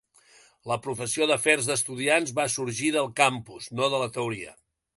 La 0.69 0.77
professió 0.85 1.27
d'afers 1.31 1.67
d'estudiants 1.71 2.33
va 2.39 2.45
"sorgir 2.55 2.89
del 2.97 3.11
campus, 3.21 3.69
no 3.81 3.91
de 3.95 4.01
la 4.05 4.09
teoria". 4.17 4.59